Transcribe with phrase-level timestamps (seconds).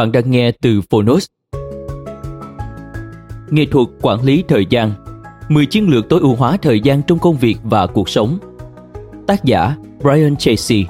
[0.00, 1.26] Bạn đang nghe từ Phonos.
[3.50, 4.92] Nghệ thuật quản lý thời gian.
[5.48, 8.38] 10 chiến lược tối ưu hóa thời gian trong công việc và cuộc sống.
[9.26, 10.86] Tác giả, Brian Tracy.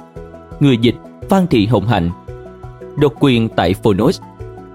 [0.61, 0.95] Người dịch,
[1.29, 2.11] Phan Thị Hồng Hạnh.
[2.97, 4.21] Độc quyền tại Phonos.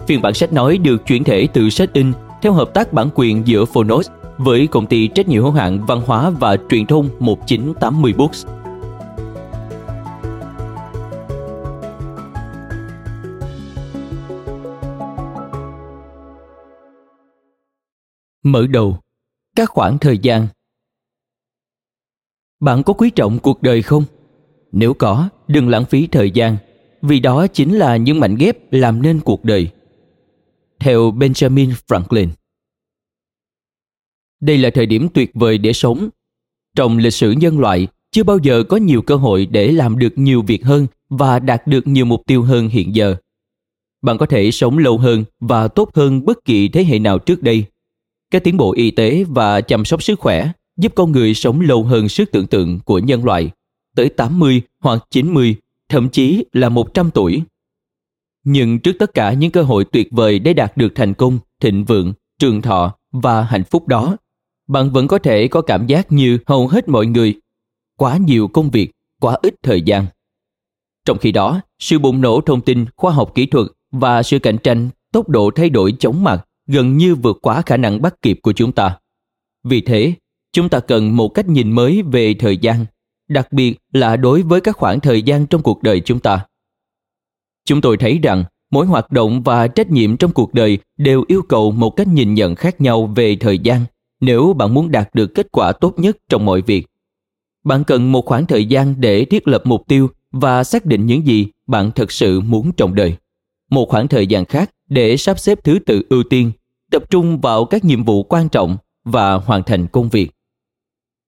[0.07, 3.47] Phiên bản sách nói được chuyển thể từ sách in theo hợp tác bản quyền
[3.47, 8.13] giữa Phonos với công ty trách nhiệm hữu hạn văn hóa và truyền thông 1980
[8.17, 8.45] Books.
[18.45, 18.97] Mở đầu
[19.55, 20.47] Các khoảng thời gian
[22.59, 24.03] Bạn có quý trọng cuộc đời không?
[24.71, 26.57] Nếu có, đừng lãng phí thời gian,
[27.01, 29.69] vì đó chính là những mảnh ghép làm nên cuộc đời.
[30.79, 32.27] Theo Benjamin Franklin
[34.41, 36.09] Đây là thời điểm tuyệt vời để sống.
[36.75, 40.13] Trong lịch sử nhân loại, chưa bao giờ có nhiều cơ hội để làm được
[40.15, 43.15] nhiều việc hơn và đạt được nhiều mục tiêu hơn hiện giờ.
[44.01, 47.43] Bạn có thể sống lâu hơn và tốt hơn bất kỳ thế hệ nào trước
[47.43, 47.65] đây
[48.35, 51.83] các tiến bộ y tế và chăm sóc sức khỏe giúp con người sống lâu
[51.83, 53.49] hơn sức tưởng tượng của nhân loại,
[53.95, 55.55] tới 80 hoặc 90,
[55.89, 57.41] thậm chí là 100 tuổi.
[58.43, 61.85] Nhưng trước tất cả những cơ hội tuyệt vời để đạt được thành công, thịnh
[61.85, 64.17] vượng, trường thọ và hạnh phúc đó,
[64.67, 67.33] bạn vẫn có thể có cảm giác như hầu hết mọi người,
[67.97, 68.91] quá nhiều công việc,
[69.21, 70.05] quá ít thời gian.
[71.05, 74.57] Trong khi đó, sự bùng nổ thông tin, khoa học kỹ thuật và sự cạnh
[74.57, 78.39] tranh, tốc độ thay đổi chóng mặt gần như vượt quá khả năng bắt kịp
[78.43, 78.99] của chúng ta.
[79.63, 80.13] Vì thế,
[80.53, 82.85] chúng ta cần một cách nhìn mới về thời gian,
[83.27, 86.45] đặc biệt là đối với các khoảng thời gian trong cuộc đời chúng ta.
[87.65, 91.41] Chúng tôi thấy rằng mỗi hoạt động và trách nhiệm trong cuộc đời đều yêu
[91.41, 93.85] cầu một cách nhìn nhận khác nhau về thời gian
[94.21, 96.87] nếu bạn muốn đạt được kết quả tốt nhất trong mọi việc.
[97.63, 101.27] Bạn cần một khoảng thời gian để thiết lập mục tiêu và xác định những
[101.27, 103.15] gì bạn thực sự muốn trong đời.
[103.69, 106.51] Một khoảng thời gian khác để sắp xếp thứ tự ưu tiên,
[106.91, 110.31] tập trung vào các nhiệm vụ quan trọng và hoàn thành công việc.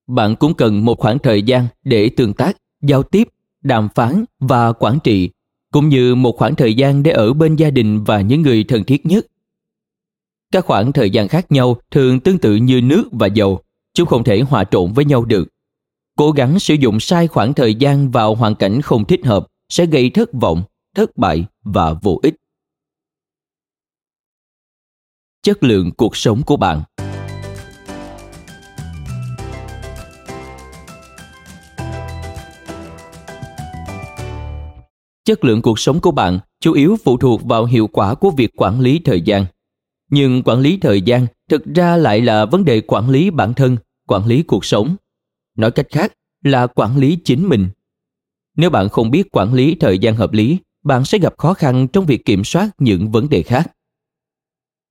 [0.06, 3.28] Bạn cũng cần một khoảng thời gian để tương tác, giao tiếp,
[3.62, 5.30] đàm phán và quản trị,
[5.72, 8.84] cũng như một khoảng thời gian để ở bên gia đình và những người thân
[8.84, 9.26] thiết nhất.
[10.52, 13.60] Các khoảng thời gian khác nhau thường tương tự như nước và dầu,
[13.94, 15.48] chúng không thể hòa trộn với nhau được.
[16.16, 19.86] Cố gắng sử dụng sai khoảng thời gian vào hoàn cảnh không thích hợp sẽ
[19.86, 20.62] gây thất vọng,
[20.94, 22.34] thất bại và vô ích
[25.42, 26.82] chất lượng cuộc sống của bạn.
[35.24, 38.50] Chất lượng cuộc sống của bạn chủ yếu phụ thuộc vào hiệu quả của việc
[38.56, 39.46] quản lý thời gian.
[40.10, 43.76] Nhưng quản lý thời gian thực ra lại là vấn đề quản lý bản thân,
[44.06, 44.96] quản lý cuộc sống.
[45.56, 46.12] Nói cách khác
[46.44, 47.68] là quản lý chính mình.
[48.56, 51.88] Nếu bạn không biết quản lý thời gian hợp lý, bạn sẽ gặp khó khăn
[51.88, 53.72] trong việc kiểm soát những vấn đề khác.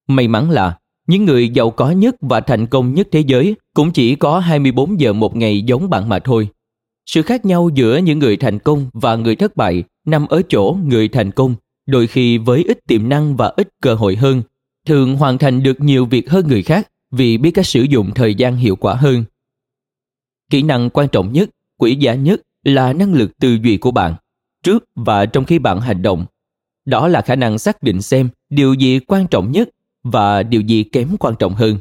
[0.07, 0.77] May mắn là
[1.07, 5.00] những người giàu có nhất và thành công nhất thế giới cũng chỉ có 24
[5.00, 6.50] giờ một ngày giống bạn mà thôi.
[7.06, 10.77] Sự khác nhau giữa những người thành công và người thất bại nằm ở chỗ
[10.83, 11.56] người thành công,
[11.86, 14.42] đôi khi với ít tiềm năng và ít cơ hội hơn,
[14.86, 18.36] thường hoàn thành được nhiều việc hơn người khác vì biết cách sử dụng thời
[18.36, 19.24] gian hiệu quả hơn.
[20.50, 21.50] Kỹ năng quan trọng nhất,
[21.80, 24.15] quý giá nhất là năng lực tư duy của bạn,
[24.63, 26.25] trước và trong khi bạn hành động.
[26.86, 29.69] Đó là khả năng xác định xem điều gì quan trọng nhất
[30.12, 31.77] và điều gì kém quan trọng hơn.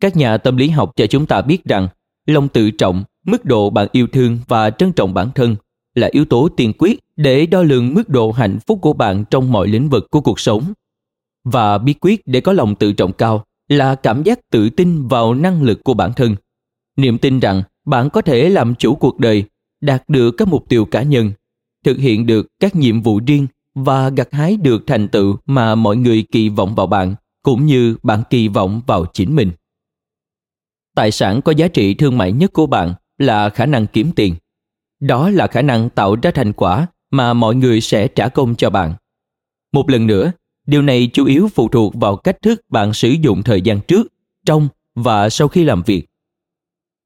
[0.00, 1.88] Các nhà tâm lý học cho chúng ta biết rằng
[2.26, 5.56] lòng tự trọng, mức độ bạn yêu thương và trân trọng bản thân
[5.94, 9.52] là yếu tố tiên quyết để đo lường mức độ hạnh phúc của bạn trong
[9.52, 10.72] mọi lĩnh vực của cuộc sống.
[11.44, 15.34] Và bí quyết để có lòng tự trọng cao là cảm giác tự tin vào
[15.34, 16.36] năng lực của bản thân.
[16.96, 19.44] niềm tin rằng bạn có thể làm chủ cuộc đời,
[19.80, 21.32] đạt được các mục tiêu cá nhân,
[21.84, 25.96] thực hiện được các nhiệm vụ riêng và gặt hái được thành tựu mà mọi
[25.96, 29.52] người kỳ vọng vào bạn cũng như bạn kỳ vọng vào chính mình.
[30.94, 34.34] Tài sản có giá trị thương mại nhất của bạn là khả năng kiếm tiền.
[35.00, 38.70] Đó là khả năng tạo ra thành quả mà mọi người sẽ trả công cho
[38.70, 38.94] bạn.
[39.72, 40.32] Một lần nữa,
[40.66, 44.06] điều này chủ yếu phụ thuộc vào cách thức bạn sử dụng thời gian trước,
[44.46, 46.06] trong và sau khi làm việc.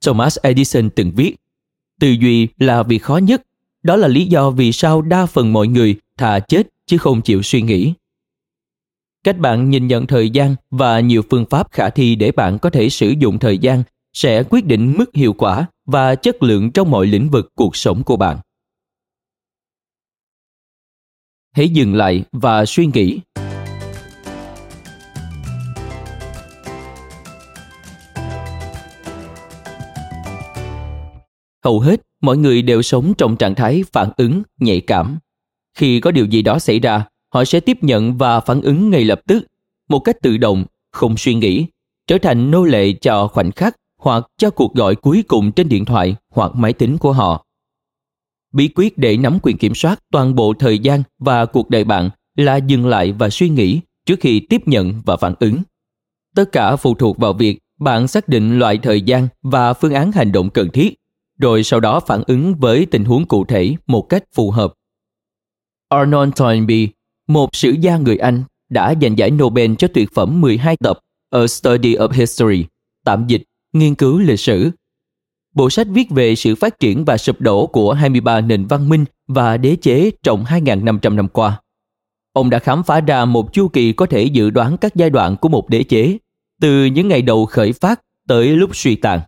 [0.04, 1.36] Thomas Edison từng viết,
[2.00, 3.42] tư duy là việc khó nhất,
[3.82, 7.42] đó là lý do vì sao đa phần mọi người thà chết chứ không chịu
[7.42, 7.94] suy nghĩ.
[9.24, 12.70] Cách bạn nhìn nhận thời gian và nhiều phương pháp khả thi để bạn có
[12.70, 13.82] thể sử dụng thời gian
[14.12, 18.02] sẽ quyết định mức hiệu quả và chất lượng trong mọi lĩnh vực cuộc sống
[18.04, 18.38] của bạn.
[21.52, 23.20] Hãy dừng lại và suy nghĩ.
[31.64, 35.18] Hầu hết mọi người đều sống trong trạng thái phản ứng nhạy cảm.
[35.76, 39.05] Khi có điều gì đó xảy ra, họ sẽ tiếp nhận và phản ứng ngay
[39.05, 39.46] lập tức,
[39.88, 41.67] một cách tự động, không suy nghĩ,
[42.06, 45.84] trở thành nô lệ cho khoảnh khắc hoặc cho cuộc gọi cuối cùng trên điện
[45.84, 47.46] thoại hoặc máy tính của họ.
[48.52, 52.11] Bí quyết để nắm quyền kiểm soát toàn bộ thời gian và cuộc đời bạn
[52.37, 55.62] là dừng lại và suy nghĩ trước khi tiếp nhận và phản ứng.
[56.34, 60.12] Tất cả phụ thuộc vào việc bạn xác định loại thời gian và phương án
[60.12, 60.94] hành động cần thiết,
[61.38, 64.73] rồi sau đó phản ứng với tình huống cụ thể một cách phù hợp.
[65.88, 66.86] Arnold Toynbee,
[67.28, 70.98] một sử gia người Anh, đã giành giải Nobel cho tuyệt phẩm 12 tập
[71.30, 72.64] A Study of History,
[73.04, 73.42] tạm dịch
[73.72, 74.70] nghiên cứu lịch sử.
[75.54, 79.04] Bộ sách viết về sự phát triển và sụp đổ của 23 nền văn minh
[79.26, 81.60] và đế chế trong 2.500 năm qua.
[82.32, 85.36] Ông đã khám phá ra một chu kỳ có thể dự đoán các giai đoạn
[85.36, 86.18] của một đế chế,
[86.60, 89.20] từ những ngày đầu khởi phát tới lúc suy tàn.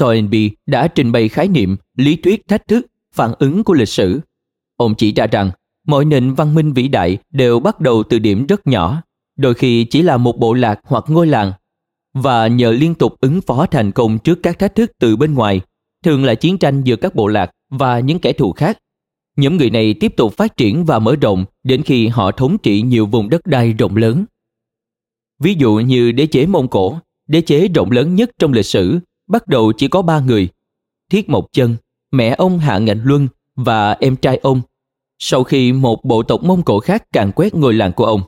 [0.00, 4.20] Toynbee đã trình bày khái niệm, lý thuyết thách thức, phản ứng của lịch sử.
[4.76, 5.50] Ông chỉ ra rằng
[5.86, 9.02] mọi nền văn minh vĩ đại đều bắt đầu từ điểm rất nhỏ,
[9.36, 11.52] đôi khi chỉ là một bộ lạc hoặc ngôi làng
[12.14, 15.60] và nhờ liên tục ứng phó thành công trước các thách thức từ bên ngoài,
[16.04, 18.78] thường là chiến tranh giữa các bộ lạc và những kẻ thù khác.
[19.36, 22.82] Nhóm người này tiếp tục phát triển và mở rộng đến khi họ thống trị
[22.82, 24.24] nhiều vùng đất đai rộng lớn.
[25.40, 28.98] Ví dụ như đế chế Mông Cổ, đế chế rộng lớn nhất trong lịch sử,
[29.28, 30.48] bắt đầu chỉ có ba người,
[31.10, 31.76] Thiết Mộc Chân,
[32.12, 34.60] mẹ ông Hạ Ngạnh Luân và em trai ông,
[35.18, 38.22] sau khi một bộ tộc Mông Cổ khác càn quét ngôi làng của ông.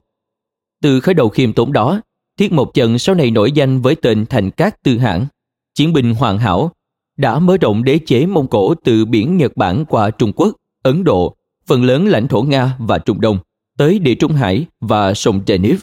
[0.82, 2.00] Từ khởi đầu khiêm tốn đó,
[2.36, 5.26] Thiết Mộc Trần sau này nổi danh với tên Thành Cát Tư Hãn,
[5.74, 6.72] chiến binh hoàn hảo,
[7.16, 11.04] đã mở rộng đế chế Mông Cổ từ biển Nhật Bản qua Trung Quốc, Ấn
[11.04, 11.36] Độ,
[11.66, 13.38] phần lớn lãnh thổ Nga và Trung Đông,
[13.78, 15.78] tới Địa Trung Hải và sông Danube.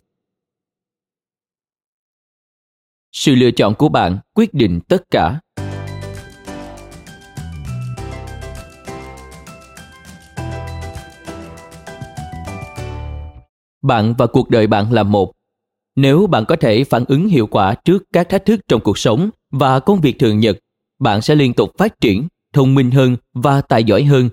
[3.12, 5.40] Sự lựa chọn của bạn quyết định tất cả.
[13.86, 15.32] Bạn và cuộc đời bạn là một
[15.96, 19.30] nếu bạn có thể phản ứng hiệu quả trước các thách thức trong cuộc sống
[19.52, 20.58] và công việc thường nhật,
[21.00, 24.30] bạn sẽ liên tục phát triển, thông minh hơn và tài giỏi hơn,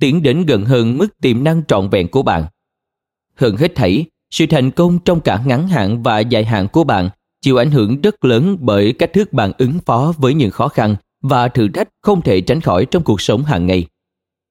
[0.00, 2.44] tiến đến gần hơn mức tiềm năng trọn vẹn của bạn.
[3.34, 7.10] Hơn hết thảy, sự thành công trong cả ngắn hạn và dài hạn của bạn
[7.42, 10.96] chịu ảnh hưởng rất lớn bởi cách thức bạn ứng phó với những khó khăn
[11.22, 13.86] và thử thách không thể tránh khỏi trong cuộc sống hàng ngày.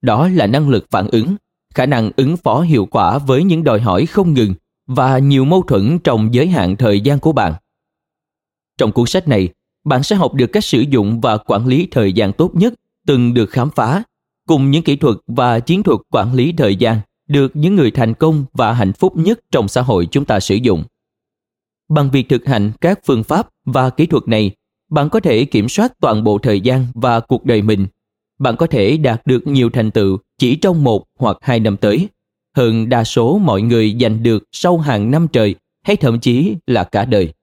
[0.01, 1.35] Đó là năng lực phản ứng,
[1.75, 4.53] khả năng ứng phó hiệu quả với những đòi hỏi không ngừng
[4.87, 7.53] và nhiều mâu thuẫn trong giới hạn thời gian của bạn.
[8.77, 9.49] Trong cuốn sách này,
[9.85, 12.73] bạn sẽ học được cách sử dụng và quản lý thời gian tốt nhất
[13.07, 14.03] từng được khám phá,
[14.47, 18.13] cùng những kỹ thuật và chiến thuật quản lý thời gian được những người thành
[18.13, 20.83] công và hạnh phúc nhất trong xã hội chúng ta sử dụng.
[21.89, 24.51] Bằng việc thực hành các phương pháp và kỹ thuật này,
[24.89, 27.87] bạn có thể kiểm soát toàn bộ thời gian và cuộc đời mình.
[28.39, 32.09] Bạn có thể đạt được nhiều thành tựu chỉ trong một hoặc hai năm tới
[32.55, 36.83] hơn đa số mọi người giành được sau hàng năm trời hay thậm chí là
[36.83, 37.33] cả đời.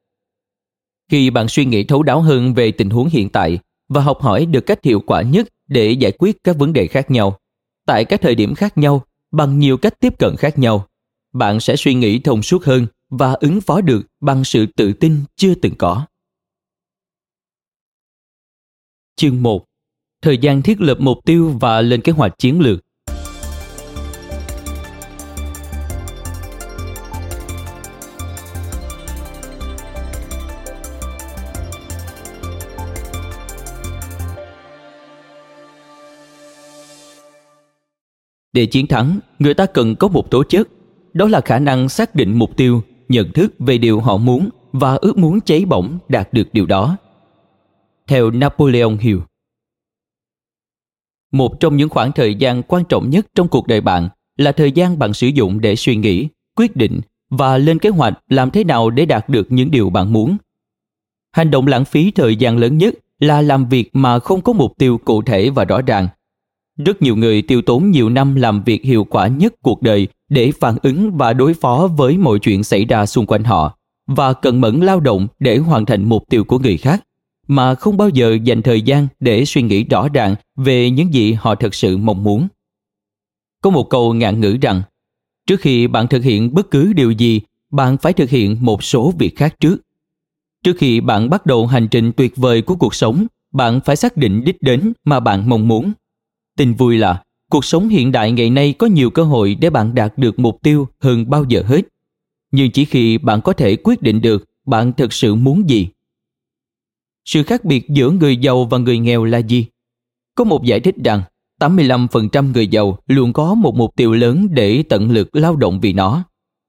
[1.11, 3.59] Khi bạn suy nghĩ thấu đáo hơn về tình huống hiện tại
[3.89, 7.11] và học hỏi được cách hiệu quả nhất để giải quyết các vấn đề khác
[7.11, 7.39] nhau,
[7.87, 10.87] tại các thời điểm khác nhau, bằng nhiều cách tiếp cận khác nhau,
[11.33, 15.25] bạn sẽ suy nghĩ thông suốt hơn và ứng phó được bằng sự tự tin
[15.37, 16.07] chưa từng có.
[19.17, 19.65] Chương 1.
[20.23, 22.81] Thời gian thiết lập mục tiêu và lên kế hoạch chiến lược
[38.53, 40.69] Để chiến thắng, người ta cần có một tố chất,
[41.13, 44.95] đó là khả năng xác định mục tiêu, nhận thức về điều họ muốn và
[44.95, 46.97] ước muốn cháy bỏng đạt được điều đó.
[48.09, 49.19] theo Napoleon Hill.
[51.33, 54.73] Một trong những khoảng thời gian quan trọng nhất trong cuộc đời bạn là thời
[54.73, 58.65] gian bạn sử dụng để suy nghĩ, quyết định và lên kế hoạch làm thế
[58.65, 60.37] nào để đạt được những điều bạn muốn.
[61.33, 64.73] Hành động lãng phí thời gian lớn nhất là làm việc mà không có mục
[64.79, 66.09] tiêu cụ thể và rõ ràng.
[66.85, 70.53] Rất nhiều người tiêu tốn nhiều năm làm việc hiệu quả nhất cuộc đời để
[70.61, 74.61] phản ứng và đối phó với mọi chuyện xảy ra xung quanh họ và cần
[74.61, 77.05] mẫn lao động để hoàn thành mục tiêu của người khác
[77.49, 81.33] mà không bao giờ dành thời gian để suy nghĩ rõ ràng về những gì
[81.33, 82.49] họ thực sự mong muốn.
[83.63, 84.83] Có một câu ngạn ngữ rằng,
[85.47, 89.13] trước khi bạn thực hiện bất cứ điều gì, bạn phải thực hiện một số
[89.19, 89.77] việc khác trước.
[90.65, 94.17] Trước khi bạn bắt đầu hành trình tuyệt vời của cuộc sống, bạn phải xác
[94.17, 95.93] định đích đến mà bạn mong muốn.
[96.57, 99.95] Tin vui là cuộc sống hiện đại ngày nay có nhiều cơ hội để bạn
[99.95, 101.83] đạt được mục tiêu hơn bao giờ hết.
[102.53, 105.89] Nhưng chỉ khi bạn có thể quyết định được bạn thực sự muốn gì.
[107.25, 109.67] Sự khác biệt giữa người giàu và người nghèo là gì?
[110.35, 111.23] Có một giải thích rằng
[111.61, 115.93] 85% người giàu luôn có một mục tiêu lớn để tận lực lao động vì
[115.93, 116.25] nó.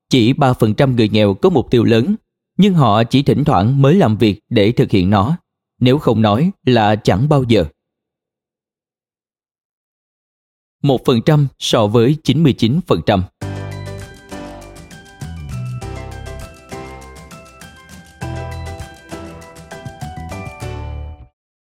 [0.09, 2.15] Chỉ 3% người nghèo có mục tiêu lớn,
[2.57, 5.37] nhưng họ chỉ thỉnh thoảng mới làm việc để thực hiện nó,
[5.79, 7.65] nếu không nói là chẳng bao giờ.
[10.83, 13.52] 1% so với 99%.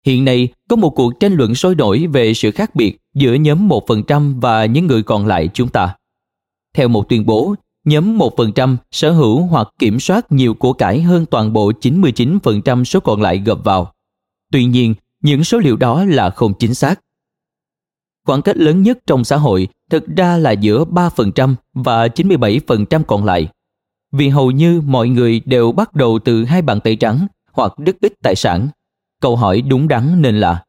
[0.06, 3.68] Hiện nay, có một cuộc tranh luận sôi nổi về sự khác biệt giữa nhóm
[3.68, 5.96] 1% và những người còn lại chúng ta.
[6.76, 7.56] Theo một tuyên bố,
[7.86, 13.00] nhóm 1% sở hữu hoặc kiểm soát nhiều của cải hơn toàn bộ 99% số
[13.00, 13.94] còn lại gộp vào.
[14.52, 17.00] Tuy nhiên, những số liệu đó là không chính xác.
[18.26, 23.26] Khoảng cách lớn nhất trong xã hội thực ra là giữa 3% và 97% còn
[23.26, 23.48] lại.
[24.12, 27.96] Vì hầu như mọi người đều bắt đầu từ hai bàn tay trắng hoặc rất
[28.02, 28.68] ít tài sản
[29.22, 30.64] Câu hỏi đúng đắn nên là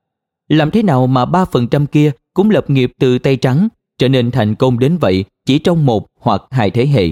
[0.49, 3.69] làm thế nào mà 3% kia cũng lập nghiệp từ tay trắng
[3.99, 7.09] trở nên thành công đến vậy chỉ trong một hoặc hai thế hệ?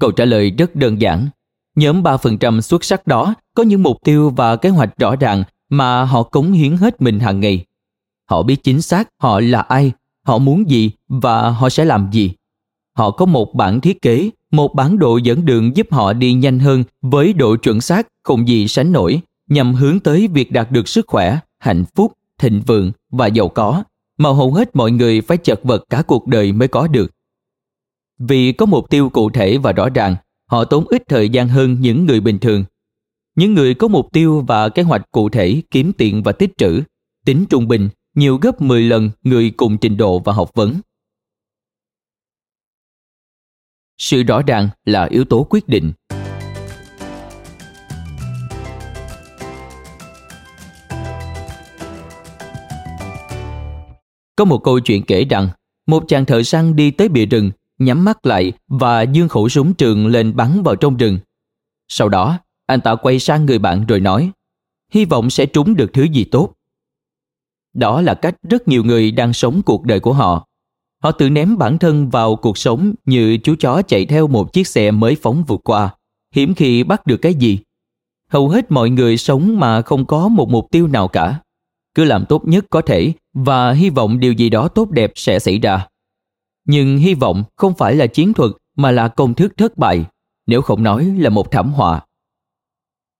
[0.00, 1.28] Câu trả lời rất đơn giản.
[1.76, 6.04] Nhóm 3% xuất sắc đó có những mục tiêu và kế hoạch rõ ràng mà
[6.04, 7.64] họ cống hiến hết mình hàng ngày.
[8.30, 9.92] Họ biết chính xác họ là ai,
[10.26, 12.32] họ muốn gì và họ sẽ làm gì.
[12.96, 16.58] Họ có một bản thiết kế, một bản đồ dẫn đường giúp họ đi nhanh
[16.58, 20.88] hơn với độ chuẩn xác không gì sánh nổi nhằm hướng tới việc đạt được
[20.88, 23.84] sức khỏe, hạnh phúc, thịnh vượng và giàu có
[24.16, 27.10] mà hầu hết mọi người phải chật vật cả cuộc đời mới có được.
[28.18, 31.80] Vì có mục tiêu cụ thể và rõ ràng, họ tốn ít thời gian hơn
[31.80, 32.64] những người bình thường.
[33.36, 36.82] Những người có mục tiêu và kế hoạch cụ thể kiếm tiền và tích trữ,
[37.24, 40.80] tính trung bình nhiều gấp 10 lần người cùng trình độ và học vấn.
[43.98, 45.92] Sự rõ ràng là yếu tố quyết định.
[54.36, 55.48] Có một câu chuyện kể rằng
[55.86, 59.74] một chàng thợ săn đi tới bìa rừng, nhắm mắt lại và dương khẩu súng
[59.74, 61.18] trường lên bắn vào trong rừng.
[61.88, 64.32] Sau đó, anh ta quay sang người bạn rồi nói
[64.94, 66.52] hy vọng sẽ trúng được thứ gì tốt.
[67.72, 70.46] Đó là cách rất nhiều người đang sống cuộc đời của họ.
[71.02, 74.66] Họ tự ném bản thân vào cuộc sống như chú chó chạy theo một chiếc
[74.66, 75.94] xe mới phóng vượt qua,
[76.34, 77.58] hiếm khi bắt được cái gì.
[78.30, 81.40] Hầu hết mọi người sống mà không có một mục tiêu nào cả
[81.94, 85.38] cứ làm tốt nhất có thể và hy vọng điều gì đó tốt đẹp sẽ
[85.38, 85.86] xảy ra.
[86.64, 90.04] Nhưng hy vọng không phải là chiến thuật mà là công thức thất bại,
[90.46, 92.00] nếu không nói là một thảm họa.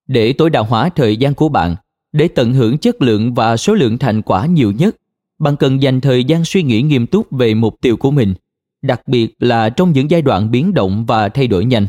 [0.06, 1.76] Để tối đa hóa thời gian của bạn,
[2.12, 4.96] để tận hưởng chất lượng và số lượng thành quả nhiều nhất,
[5.38, 8.34] bạn cần dành thời gian suy nghĩ nghiêm túc về mục tiêu của mình,
[8.82, 11.86] đặc biệt là trong những giai đoạn biến động và thay đổi nhanh.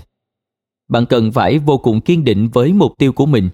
[0.88, 3.50] Bạn cần phải vô cùng kiên định với mục tiêu của mình.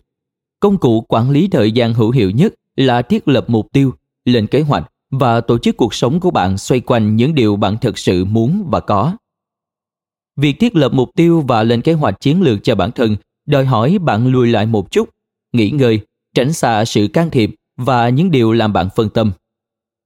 [0.60, 3.94] Công cụ quản lý thời gian hữu hiệu nhất là thiết lập mục tiêu,
[4.26, 7.78] lên kế hoạch và tổ chức cuộc sống của bạn xoay quanh những điều bạn
[7.78, 9.16] thực sự muốn và có.
[10.36, 13.66] Việc thiết lập mục tiêu và lên kế hoạch chiến lược cho bản thân đòi
[13.66, 15.10] hỏi bạn lùi lại một chút,
[15.54, 16.00] nghỉ ngơi,
[16.36, 19.32] tránh xa sự can thiệp và những điều làm bạn phân tâm.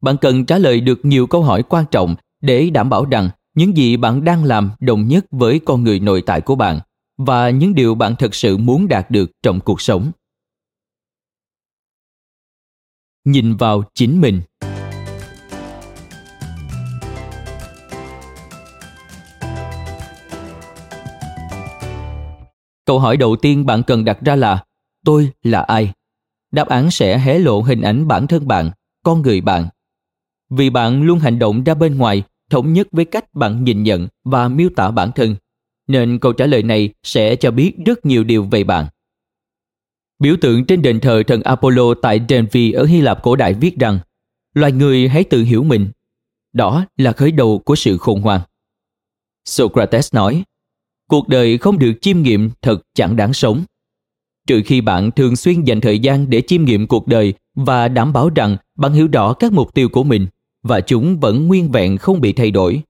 [0.01, 3.77] Bạn cần trả lời được nhiều câu hỏi quan trọng để đảm bảo rằng những
[3.77, 6.79] gì bạn đang làm đồng nhất với con người nội tại của bạn
[7.17, 10.12] và những điều bạn thực sự muốn đạt được trong cuộc sống
[13.25, 14.41] nhìn vào chính mình.
[22.86, 24.63] Câu hỏi đầu tiên bạn cần đặt ra là,
[25.05, 25.94] tôi là ai?
[26.51, 28.72] Đáp án sẽ hé lộ hình ảnh bản thân bạn,
[29.03, 29.67] con người bạn.
[30.50, 34.08] Vì bạn luôn hành động ra bên ngoài, thống nhất với cách bạn nhìn nhận
[34.24, 35.36] và miêu tả bản thân,
[35.88, 38.86] nên câu trả lời này sẽ cho biết rất nhiều điều về bạn.
[40.19, 43.79] Biểu tượng trên đền thờ thần Apollo tại Delphi ở Hy Lạp cổ đại viết
[43.79, 44.00] rằng
[44.53, 45.88] loài người hãy tự hiểu mình.
[46.53, 48.41] Đó là khởi đầu của sự khủng hoảng.
[49.45, 50.43] Socrates nói,
[51.10, 53.63] cuộc đời không được chiêm nghiệm thật chẳng đáng sống.
[54.48, 58.13] Trừ khi bạn thường xuyên dành thời gian để chiêm nghiệm cuộc đời và đảm
[58.13, 60.27] bảo rằng bạn hiểu rõ các mục tiêu của mình
[60.63, 62.81] và chúng vẫn nguyên vẹn không bị thay đổi,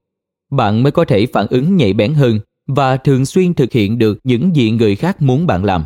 [0.50, 4.18] bạn mới có thể phản ứng nhạy bén hơn và thường xuyên thực hiện được
[4.24, 5.84] những gì người khác muốn bạn làm.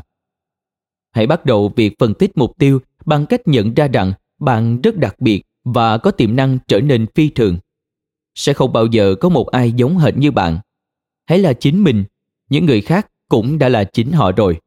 [1.10, 4.96] Hãy bắt đầu việc phân tích mục tiêu bằng cách nhận ra rằng bạn rất
[4.96, 7.58] đặc biệt và có tiềm năng trở nên phi thường.
[8.34, 10.58] Sẽ không bao giờ có một ai giống hệt như bạn.
[11.26, 12.04] Hãy là chính mình,
[12.48, 14.60] những người khác cũng đã là chính họ rồi.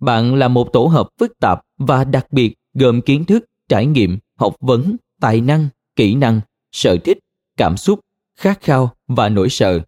[0.00, 4.18] Bạn là một tổ hợp phức tạp và đặc biệt gồm kiến thức, trải nghiệm,
[4.34, 6.40] học vấn, tài năng, kỹ năng,
[6.72, 7.18] sở thích,
[7.56, 8.00] cảm xúc,
[8.36, 9.80] khát khao và nỗi sợ.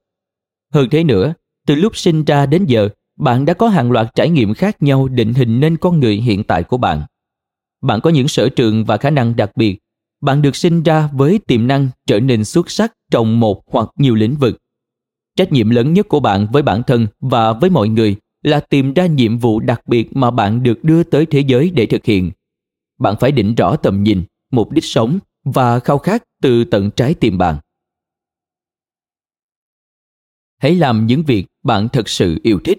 [0.72, 1.34] Hơn thế nữa,
[1.66, 5.08] từ lúc sinh ra đến giờ, bạn đã có hàng loạt trải nghiệm khác nhau
[5.08, 7.02] định hình nên con người hiện tại của bạn.
[7.82, 9.78] Bạn có những sở trường và khả năng đặc biệt.
[10.20, 14.14] Bạn được sinh ra với tiềm năng trở nên xuất sắc trong một hoặc nhiều
[14.14, 14.58] lĩnh vực.
[15.36, 18.94] Trách nhiệm lớn nhất của bạn với bản thân và với mọi người là tìm
[18.94, 22.30] ra nhiệm vụ đặc biệt mà bạn được đưa tới thế giới để thực hiện.
[22.98, 27.14] Bạn phải định rõ tầm nhìn, mục đích sống và khao khát từ tận trái
[27.14, 27.56] tim bạn.
[30.58, 32.78] Hãy làm những việc bạn thật sự yêu thích.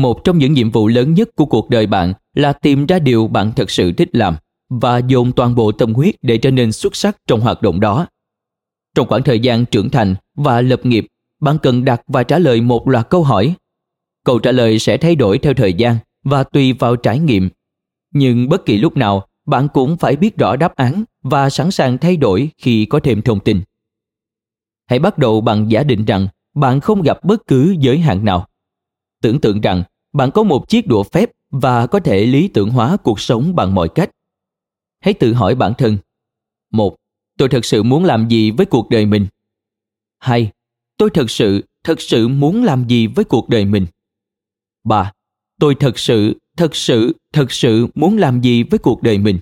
[0.00, 3.28] Một trong những nhiệm vụ lớn nhất của cuộc đời bạn là tìm ra điều
[3.28, 4.36] bạn thật sự thích làm
[4.68, 8.06] và dồn toàn bộ tâm huyết để trở nên xuất sắc trong hoạt động đó.
[8.94, 11.06] Trong khoảng thời gian trưởng thành và lập nghiệp,
[11.40, 13.54] bạn cần đặt và trả lời một loạt câu hỏi.
[14.24, 17.48] Câu trả lời sẽ thay đổi theo thời gian và tùy vào trải nghiệm.
[18.14, 21.98] Nhưng bất kỳ lúc nào, bạn cũng phải biết rõ đáp án và sẵn sàng
[21.98, 23.60] thay đổi khi có thêm thông tin.
[24.86, 28.46] Hãy bắt đầu bằng giả định rằng bạn không gặp bất cứ giới hạn nào.
[29.22, 29.82] Tưởng tượng rằng
[30.12, 33.74] bạn có một chiếc đũa phép và có thể lý tưởng hóa cuộc sống bằng
[33.74, 34.10] mọi cách.
[35.00, 35.98] Hãy tự hỏi bản thân.
[36.70, 36.96] Một,
[37.38, 39.26] tôi thật sự muốn làm gì với cuộc đời mình?
[40.18, 40.50] Hai,
[40.96, 43.86] tôi thật sự, thật sự muốn làm gì với cuộc đời mình?
[44.84, 45.12] Ba,
[45.60, 49.38] tôi thật sự, thật sự, thật sự muốn làm gì với cuộc đời mình?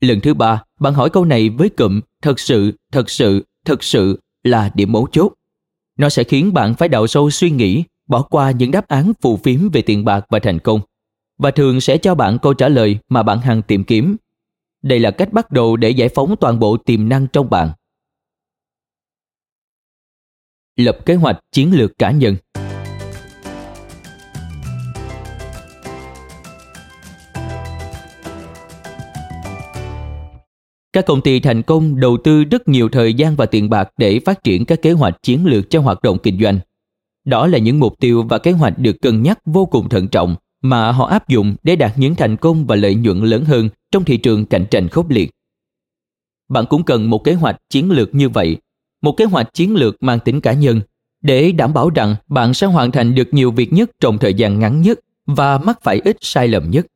[0.00, 4.20] Lần thứ ba, bạn hỏi câu này với cụm thật sự, thật sự, thật sự
[4.42, 5.32] là điểm mấu chốt.
[5.98, 9.36] Nó sẽ khiến bạn phải đào sâu suy nghĩ, bỏ qua những đáp án phù
[9.36, 10.80] phiếm về tiền bạc và thành công,
[11.38, 14.16] và thường sẽ cho bạn câu trả lời mà bạn hằng tìm kiếm.
[14.82, 17.70] Đây là cách bắt đầu để giải phóng toàn bộ tiềm năng trong bạn.
[20.76, 22.36] Lập kế hoạch chiến lược cá nhân
[30.92, 34.20] Các công ty thành công đầu tư rất nhiều thời gian và tiền bạc để
[34.26, 36.58] phát triển các kế hoạch chiến lược cho hoạt động kinh doanh.
[37.24, 40.36] Đó là những mục tiêu và kế hoạch được cân nhắc vô cùng thận trọng
[40.62, 44.04] mà họ áp dụng để đạt những thành công và lợi nhuận lớn hơn trong
[44.04, 45.30] thị trường cạnh tranh khốc liệt.
[46.48, 48.56] Bạn cũng cần một kế hoạch chiến lược như vậy,
[49.02, 50.80] một kế hoạch chiến lược mang tính cá nhân
[51.22, 54.58] để đảm bảo rằng bạn sẽ hoàn thành được nhiều việc nhất trong thời gian
[54.58, 56.86] ngắn nhất và mắc phải ít sai lầm nhất.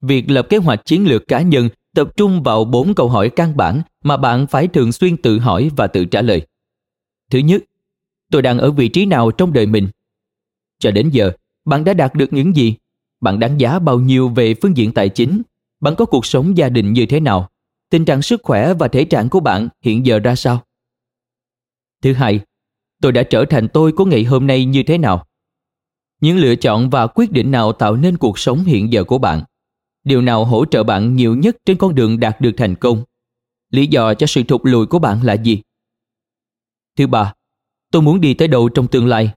[0.00, 3.56] Việc lập kế hoạch chiến lược cá nhân tập trung vào bốn câu hỏi căn
[3.56, 6.46] bản mà bạn phải thường xuyên tự hỏi và tự trả lời.
[7.30, 7.62] Thứ nhất,
[8.30, 9.88] tôi đang ở vị trí nào trong đời mình?
[10.78, 11.32] Cho đến giờ,
[11.64, 12.74] bạn đã đạt được những gì?
[13.20, 15.42] Bạn đánh giá bao nhiêu về phương diện tài chính?
[15.80, 17.48] Bạn có cuộc sống gia đình như thế nào?
[17.90, 20.64] Tình trạng sức khỏe và thể trạng của bạn hiện giờ ra sao?
[22.02, 22.40] Thứ hai,
[23.02, 25.26] tôi đã trở thành tôi của ngày hôm nay như thế nào?
[26.20, 29.42] Những lựa chọn và quyết định nào tạo nên cuộc sống hiện giờ của bạn?
[30.08, 33.04] điều nào hỗ trợ bạn nhiều nhất trên con đường đạt được thành công
[33.70, 35.62] lý do cho sự thụt lùi của bạn là gì
[36.96, 37.34] thứ ba
[37.90, 39.30] tôi muốn đi tới đâu trong tương lai?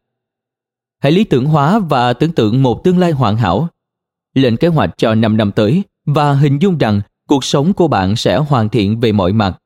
[0.99, 3.67] Hãy lý tưởng hóa và tưởng tượng một tương lai hoàn hảo.
[4.33, 8.15] Lên kế hoạch cho 5 năm tới và hình dung rằng cuộc sống của bạn
[8.15, 9.57] sẽ hoàn thiện về mọi mặt.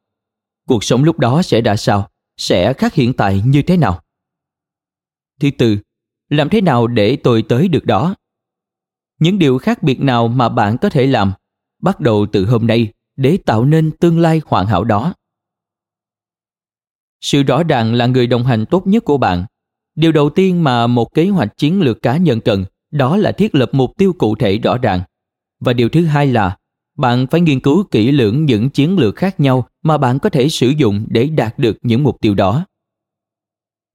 [0.67, 2.09] Cuộc sống lúc đó sẽ ra sao?
[2.37, 4.01] Sẽ khác hiện tại như thế nào?
[5.39, 5.77] Thứ tư,
[6.29, 8.15] làm thế nào để tôi tới được đó?
[9.19, 11.33] Những điều khác biệt nào mà bạn có thể làm?
[11.81, 15.13] Bắt đầu từ hôm nay để tạo nên tương lai hoàn hảo đó
[17.25, 19.45] sự rõ ràng là người đồng hành tốt nhất của bạn
[19.95, 23.55] điều đầu tiên mà một kế hoạch chiến lược cá nhân cần, đó là thiết
[23.55, 25.01] lập mục tiêu cụ thể rõ ràng
[25.59, 26.57] và điều thứ hai là,
[26.97, 30.49] bạn phải nghiên cứu kỹ lưỡng những chiến lược khác nhau mà bạn có thể
[30.49, 32.65] sử dụng để đạt được những mục tiêu đó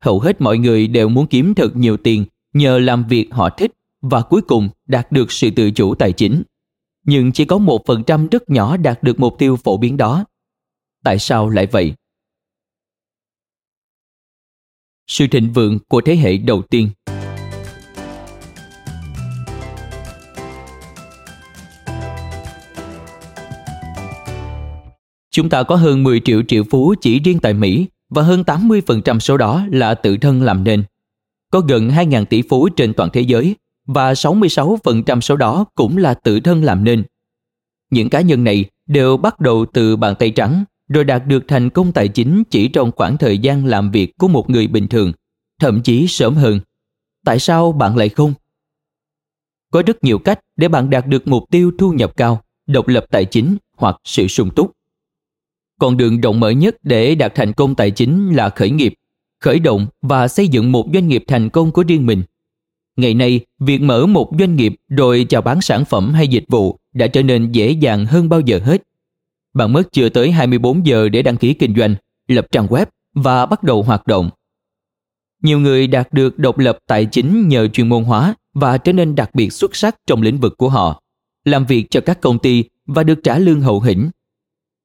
[0.05, 3.73] hầu hết mọi người đều muốn kiếm thật nhiều tiền nhờ làm việc họ thích
[4.03, 6.43] và cuối cùng đạt được sự tự chủ tài chính.
[7.07, 10.25] Nhưng chỉ có một phần trăm rất nhỏ đạt được mục tiêu phổ biến đó.
[11.05, 11.95] Tại sao lại vậy?
[15.11, 16.90] Sự thịnh vượng của thế hệ đầu tiên.
[25.31, 29.18] Chúng ta có hơn 10 triệu triệu phú chỉ riêng tại Mỹ và hơn 80%
[29.18, 30.85] số đó là tự thân làm nên.
[31.53, 36.14] Có gần 2.000 tỷ phú trên toàn thế giới và 66% số đó cũng là
[36.14, 37.05] tự thân làm nên.
[37.90, 41.70] Những cá nhân này đều bắt đầu từ bàn tay trắng rồi đạt được thành
[41.70, 45.12] công tài chính chỉ trong khoảng thời gian làm việc của một người bình thường,
[45.61, 46.61] thậm chí sớm hơn.
[47.24, 48.35] Tại sao bạn lại không?
[49.72, 53.05] Có rất nhiều cách để bạn đạt được mục tiêu thu nhập cao, độc lập
[53.11, 54.72] tài chính hoặc sự sung túc.
[55.79, 58.94] Con đường rộng mở nhất để đạt thành công tài chính là khởi nghiệp,
[59.40, 62.22] khởi động và xây dựng một doanh nghiệp thành công của riêng mình.
[62.96, 66.79] Ngày nay, việc mở một doanh nghiệp rồi chào bán sản phẩm hay dịch vụ
[66.92, 68.83] đã trở nên dễ dàng hơn bao giờ hết.
[69.55, 71.95] Bạn mất chưa tới 24 giờ để đăng ký kinh doanh,
[72.29, 74.31] lập trang web và bắt đầu hoạt động.
[75.43, 79.15] Nhiều người đạt được độc lập tài chính nhờ chuyên môn hóa và trở nên
[79.15, 81.03] đặc biệt xuất sắc trong lĩnh vực của họ,
[81.45, 84.11] làm việc cho các công ty và được trả lương hậu hĩnh.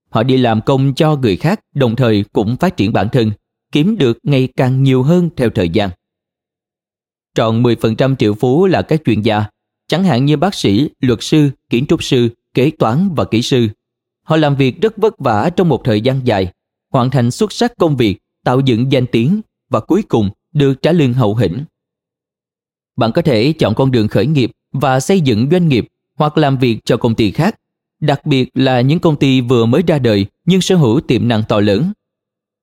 [0.10, 3.32] Họ đi làm công cho người khác đồng thời cũng phát triển bản thân,
[3.72, 5.90] kiếm được ngày càng nhiều hơn theo thời gian.
[7.36, 9.46] Trọn 10% triệu phú là các chuyên gia,
[9.88, 13.68] chẳng hạn như bác sĩ, luật sư, kiến trúc sư, kế toán và kỹ sư.
[14.26, 16.54] Họ làm việc rất vất vả trong một thời gian dài,
[16.90, 20.92] hoàn thành xuất sắc công việc, tạo dựng danh tiếng và cuối cùng được trả
[20.92, 21.64] lương hậu hĩnh.
[22.96, 26.58] Bạn có thể chọn con đường khởi nghiệp và xây dựng doanh nghiệp hoặc làm
[26.58, 27.56] việc cho công ty khác,
[28.00, 31.44] đặc biệt là những công ty vừa mới ra đời nhưng sở hữu tiềm năng
[31.44, 31.92] to lớn.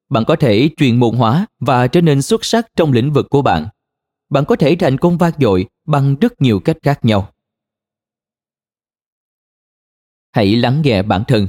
[0.09, 3.43] Bạn có thể truyền môn hóa và trở nên xuất sắc trong lĩnh vực của
[3.43, 3.67] bạn.
[4.31, 7.29] Bạn có thể thành công vang dội bằng rất nhiều cách khác nhau.
[10.33, 11.47] Hãy lắng nghe bản thân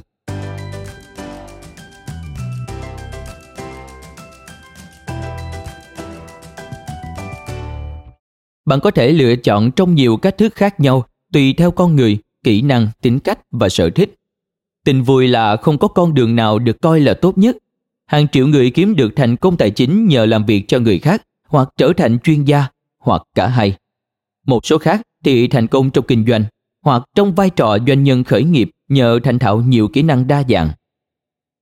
[8.65, 12.17] Bạn có thể lựa chọn trong nhiều cách thức khác nhau tùy theo con người,
[12.43, 14.15] kỹ năng, tính cách và sở thích.
[14.85, 17.57] Tình vui là không có con đường nào được coi là tốt nhất.
[18.05, 21.21] Hàng triệu người kiếm được thành công tài chính nhờ làm việc cho người khác
[21.47, 22.67] hoặc trở thành chuyên gia
[22.99, 23.77] hoặc cả hai.
[24.45, 26.43] Một số khác thì thành công trong kinh doanh
[26.83, 30.43] hoặc trong vai trò doanh nhân khởi nghiệp nhờ thành thạo nhiều kỹ năng đa
[30.49, 30.69] dạng.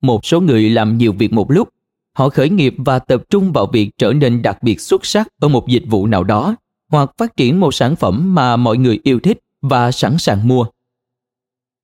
[0.02, 1.70] Một số người làm nhiều việc một lúc,
[2.14, 5.48] họ khởi nghiệp và tập trung vào việc trở nên đặc biệt xuất sắc ở
[5.48, 6.56] một dịch vụ nào đó
[6.90, 10.66] hoặc phát triển một sản phẩm mà mọi người yêu thích và sẵn sàng mua.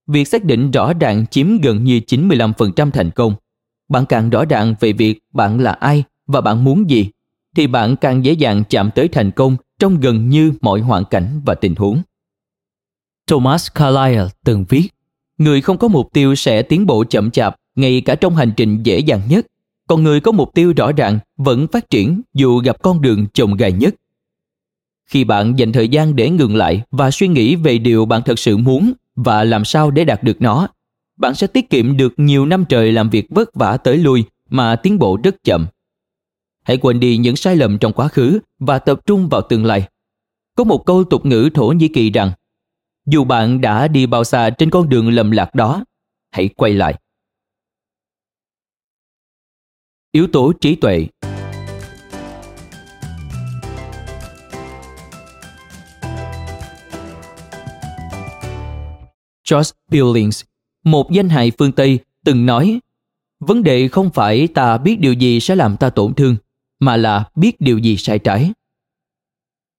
[0.07, 3.33] Việc xác định rõ ràng chiếm gần như 95% thành công.
[3.89, 7.09] Bạn càng rõ ràng về việc bạn là ai và bạn muốn gì,
[7.55, 11.41] thì bạn càng dễ dàng chạm tới thành công trong gần như mọi hoàn cảnh
[11.45, 12.01] và tình huống.
[13.27, 14.89] Thomas Carlyle từng viết,
[15.37, 18.83] người không có mục tiêu sẽ tiến bộ chậm chạp ngay cả trong hành trình
[18.83, 19.45] dễ dàng nhất,
[19.87, 23.55] còn người có mục tiêu rõ ràng vẫn phát triển dù gặp con đường chồng
[23.55, 23.95] gai nhất.
[25.05, 28.39] Khi bạn dành thời gian để ngừng lại và suy nghĩ về điều bạn thật
[28.39, 30.67] sự muốn và làm sao để đạt được nó
[31.17, 34.75] bạn sẽ tiết kiệm được nhiều năm trời làm việc vất vả tới lui mà
[34.75, 35.67] tiến bộ rất chậm.
[36.63, 39.87] Hãy quên đi những sai lầm trong quá khứ và tập trung vào tương lai.
[40.55, 42.31] Có một câu tục ngữ thổ nhĩ kỳ rằng
[43.07, 45.83] dù bạn đã đi bao xa trên con đường lầm lạc đó
[46.31, 46.95] hãy quay lại
[50.11, 51.07] yếu tố trí tuệ
[59.51, 60.43] George Billings,
[60.83, 62.79] một danh hài phương Tây, từng nói
[63.39, 66.35] Vấn đề không phải ta biết điều gì sẽ làm ta tổn thương,
[66.79, 68.51] mà là biết điều gì sai trái.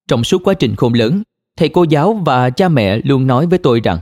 [0.09, 1.23] Trong suốt quá trình khôn lớn,
[1.59, 3.99] thầy cô giáo và cha mẹ luôn nói với tôi rằng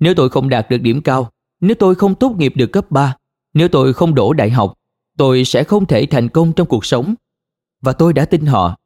[0.00, 3.16] nếu tôi không đạt được điểm cao, nếu tôi không tốt nghiệp được cấp 3,
[3.54, 4.74] nếu tôi không đổ đại học,
[5.18, 7.14] tôi sẽ không thể thành công trong cuộc sống.
[7.80, 8.76] Và tôi đã tin họ.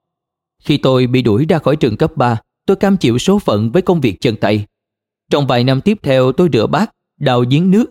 [0.63, 3.83] Khi tôi bị đuổi ra khỏi trường cấp 3, tôi cam chịu số phận với
[3.83, 4.67] công việc chân tay
[5.31, 7.85] trong vài năm tiếp theo tôi rửa bát, đào giếng nước,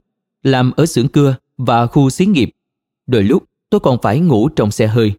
[0.44, 2.50] làm ở xưởng cưa và khu xí nghiệp.
[3.08, 5.14] Đôi lúc tôi còn phải ngủ trong xe hơi.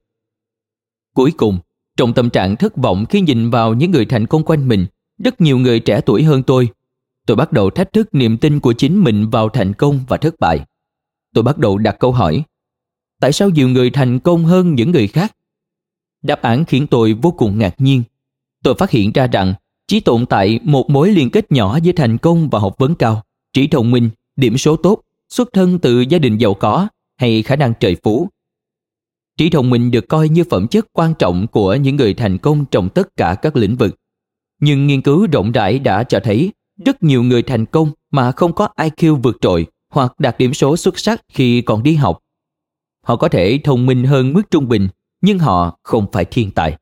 [1.15, 1.59] Cuối cùng,
[1.97, 4.87] trong tâm trạng thất vọng khi nhìn vào những người thành công quanh mình,
[5.19, 6.69] rất nhiều người trẻ tuổi hơn tôi,
[7.27, 10.35] tôi bắt đầu thách thức niềm tin của chính mình vào thành công và thất
[10.41, 10.61] bại.
[11.35, 12.45] Tôi bắt đầu đặt câu hỏi,
[13.21, 15.37] tại sao nhiều người thành công hơn những người khác?
[16.23, 18.03] Đáp án khiến tôi vô cùng ngạc nhiên.
[18.63, 19.55] Tôi phát hiện ra rằng
[19.89, 23.23] chỉ tồn tại một mối liên kết nhỏ giữa thành công và học vấn cao,
[23.53, 27.57] trí thông minh, điểm số tốt, xuất thân từ gia đình giàu có hay khả
[27.57, 28.29] năng trời phú.
[29.37, 32.65] Trí thông minh được coi như phẩm chất quan trọng của những người thành công
[32.71, 33.95] trong tất cả các lĩnh vực.
[34.61, 36.53] Nhưng nghiên cứu rộng rãi đã cho thấy
[36.85, 40.77] rất nhiều người thành công mà không có IQ vượt trội hoặc đạt điểm số
[40.77, 42.19] xuất sắc khi còn đi học.
[43.03, 44.89] Họ có thể thông minh hơn mức trung bình,
[45.21, 46.79] nhưng họ không phải thiên tài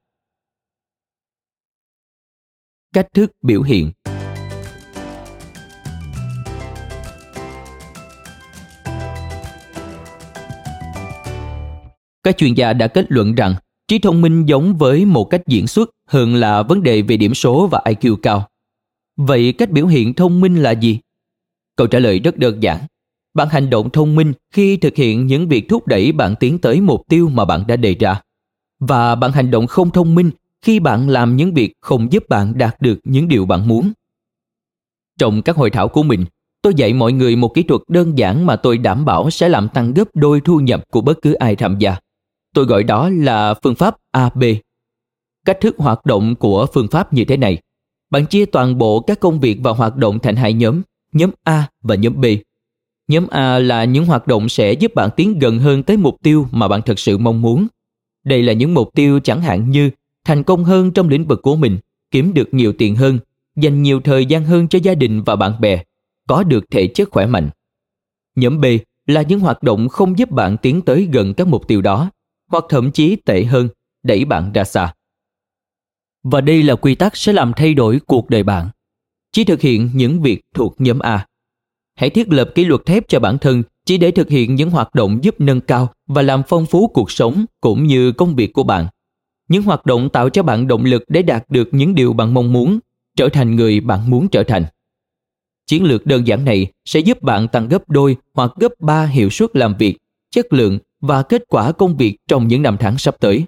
[2.94, 3.92] cách thức biểu hiện
[12.24, 13.54] các chuyên gia đã kết luận rằng,
[13.88, 17.34] trí thông minh giống với một cách diễn xuất hơn là vấn đề về điểm
[17.34, 18.48] số và iq cao.
[19.16, 20.98] Vậy cách biểu hiện thông minh là gì?
[21.76, 22.78] Câu trả lời rất đơn giản.
[23.34, 26.80] Bạn hành động thông minh khi thực hiện những việc thúc đẩy bạn tiến tới
[26.80, 28.20] mục tiêu mà bạn đã đề ra.
[28.80, 30.30] Và bạn hành động không thông minh
[30.62, 33.92] khi bạn làm những việc không giúp bạn đạt được những điều bạn muốn.
[35.18, 36.24] Trong các hội thảo của mình,
[36.62, 39.68] tôi dạy mọi người một kỹ thuật đơn giản mà tôi đảm bảo sẽ làm
[39.68, 41.96] tăng gấp đôi thu nhập của bất cứ ai tham gia
[42.54, 44.44] tôi gọi đó là phương pháp ab
[45.44, 47.58] cách thức hoạt động của phương pháp như thế này.
[48.10, 51.68] Bạn chia toàn bộ các công việc và hoạt động thành hai nhóm nhóm a
[51.82, 52.24] và nhóm b.
[53.08, 56.46] Nhóm a là những hoạt động sẽ giúp bạn tiến gần hơn tới mục tiêu
[56.52, 57.66] mà bạn thực sự mong muốn.
[58.24, 59.90] Đây là những mục tiêu chẳng hạn như
[60.24, 61.78] thành công hơn trong lĩnh vực của mình,
[62.10, 63.18] kiếm được nhiều tiền hơn,
[63.56, 65.82] dành nhiều thời gian hơn cho gia đình và bạn bè,
[66.28, 67.50] có được thể chất khỏe mạnh.
[68.36, 68.64] Nhóm B
[69.06, 72.10] là những hoạt động không giúp bạn tiến tới gần các mục tiêu đó,
[72.54, 73.68] hoặc thậm chí tệ hơn,
[74.02, 74.94] đẩy bạn ra xa.
[76.22, 78.68] Và đây là quy tắc sẽ làm thay đổi cuộc đời bạn.
[79.32, 81.26] Chỉ thực hiện những việc thuộc nhóm A.
[81.94, 84.94] Hãy thiết lập kỷ luật thép cho bản thân chỉ để thực hiện những hoạt
[84.94, 88.62] động giúp nâng cao và làm phong phú cuộc sống cũng như công việc của
[88.62, 88.86] bạn
[89.48, 92.52] những hoạt động tạo cho bạn động lực để đạt được những điều bạn mong
[92.52, 92.78] muốn
[93.16, 94.64] trở thành người bạn muốn trở thành
[95.66, 99.30] chiến lược đơn giản này sẽ giúp bạn tăng gấp đôi hoặc gấp ba hiệu
[99.30, 99.96] suất làm việc
[100.30, 103.44] chất lượng và kết quả công việc trong những năm tháng sắp tới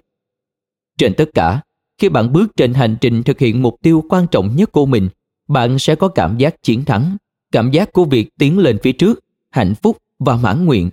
[0.97, 1.61] trên tất cả
[1.97, 5.09] khi bạn bước trên hành trình thực hiện mục tiêu quan trọng nhất của mình
[5.47, 7.17] bạn sẽ có cảm giác chiến thắng
[7.51, 10.89] cảm giác của việc tiến lên phía trước hạnh phúc và mãn nguyện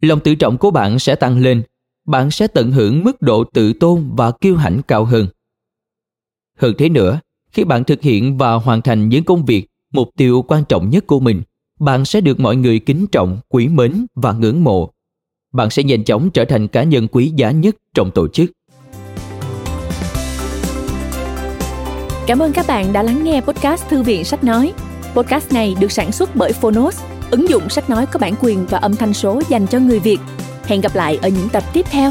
[0.00, 1.62] lòng tự trọng của bạn sẽ tăng lên
[2.04, 5.26] bạn sẽ tận hưởng mức độ tự tôn và kiêu hãnh cao hơn.
[6.58, 7.20] Hơn thế nữa,
[7.52, 11.06] khi bạn thực hiện và hoàn thành những công việc, mục tiêu quan trọng nhất
[11.06, 11.42] của mình,
[11.80, 14.90] bạn sẽ được mọi người kính trọng, quý mến và ngưỡng mộ.
[15.52, 18.50] Bạn sẽ nhanh chóng trở thành cá nhân quý giá nhất trong tổ chức.
[22.26, 24.72] Cảm ơn các bạn đã lắng nghe podcast Thư viện Sách Nói.
[25.14, 28.78] Podcast này được sản xuất bởi Phonos, ứng dụng sách nói có bản quyền và
[28.78, 30.18] âm thanh số dành cho người Việt.
[30.64, 32.10] Hẹn gặp lại ở những tập tiếp theo.